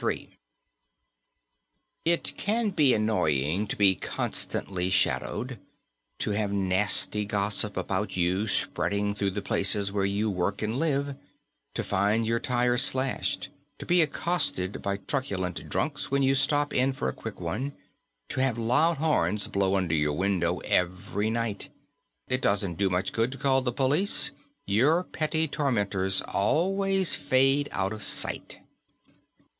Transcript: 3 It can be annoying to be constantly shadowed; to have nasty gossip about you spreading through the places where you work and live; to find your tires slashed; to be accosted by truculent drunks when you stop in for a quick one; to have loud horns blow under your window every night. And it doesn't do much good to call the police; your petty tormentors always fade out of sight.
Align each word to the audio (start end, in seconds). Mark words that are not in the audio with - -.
3 0.01 0.29
It 2.05 2.35
can 2.35 2.71
be 2.71 2.95
annoying 2.95 3.67
to 3.67 3.75
be 3.75 3.93
constantly 3.93 4.89
shadowed; 4.89 5.59
to 6.17 6.31
have 6.31 6.51
nasty 6.51 7.23
gossip 7.23 7.77
about 7.77 8.17
you 8.17 8.47
spreading 8.47 9.13
through 9.13 9.29
the 9.29 9.43
places 9.43 9.91
where 9.91 10.03
you 10.03 10.27
work 10.27 10.63
and 10.63 10.79
live; 10.79 11.15
to 11.75 11.83
find 11.83 12.25
your 12.25 12.39
tires 12.39 12.81
slashed; 12.81 13.49
to 13.77 13.85
be 13.85 14.01
accosted 14.01 14.81
by 14.81 14.97
truculent 14.97 15.69
drunks 15.69 16.09
when 16.09 16.23
you 16.23 16.33
stop 16.33 16.73
in 16.73 16.93
for 16.93 17.07
a 17.07 17.13
quick 17.13 17.39
one; 17.39 17.71
to 18.29 18.41
have 18.41 18.57
loud 18.57 18.97
horns 18.97 19.47
blow 19.47 19.75
under 19.75 19.93
your 19.93 20.13
window 20.13 20.57
every 20.65 21.29
night. 21.29 21.65
And 22.27 22.33
it 22.33 22.41
doesn't 22.41 22.73
do 22.79 22.89
much 22.89 23.13
good 23.13 23.31
to 23.33 23.37
call 23.37 23.61
the 23.61 23.71
police; 23.71 24.31
your 24.65 25.03
petty 25.03 25.47
tormentors 25.47 26.21
always 26.21 27.13
fade 27.13 27.69
out 27.71 27.93
of 27.93 28.01
sight. 28.01 28.57